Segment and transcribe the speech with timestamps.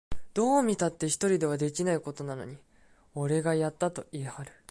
[0.33, 2.57] どう見たって一人ではできないことなのに、
[3.13, 4.51] 俺がやったと言いはる